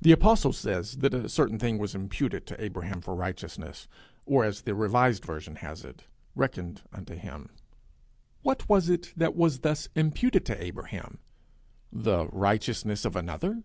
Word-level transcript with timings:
The 0.00 0.12
apostle 0.12 0.52
says 0.52 0.98
that 0.98 1.12
a 1.12 1.28
certain 1.28 1.58
thing 1.58 1.78
was 1.78 1.92
imputed 1.92 2.46
to 2.46 2.64
Abraham 2.64 3.00
for 3.00 3.16
righteousness; 3.16 3.88
or, 4.24 4.44
as 4.44 4.60
the 4.60 4.72
revised 4.72 5.24
version 5.24 5.56
has 5.56 5.84
it, 5.84 6.04
'reckoned 6.36 6.82
unto 6.92 7.16
him:' 7.16 7.50
what 8.42 8.68
was 8.68 8.88
it 8.88 9.12
that 9.16 9.34
was 9.34 9.58
thus 9.62 9.88
imputed 9.96 10.46
to 10.46 10.62
Abraham? 10.62 11.18
The 11.90 12.28
righteousness 12.28 13.04
of 13.04 13.16
another? 13.16 13.64